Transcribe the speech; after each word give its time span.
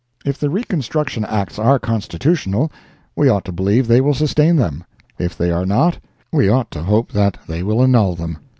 If 0.25 0.39
the 0.39 0.49
Reconstruction 0.49 1.23
Acts 1.25 1.59
are 1.59 1.77
Constitutional, 1.77 2.71
we 3.15 3.29
ought 3.29 3.45
to 3.45 3.51
believe 3.51 3.85
they 3.85 4.01
will 4.01 4.15
sustain 4.15 4.55
them; 4.55 4.83
if 5.19 5.37
they 5.37 5.51
are 5.51 5.63
not, 5.63 5.99
we 6.31 6.49
ought 6.49 6.71
to 6.71 6.81
hope 6.81 7.11
they 7.11 7.61
will 7.61 7.83
annul 7.83 8.15
them. 8.15 8.37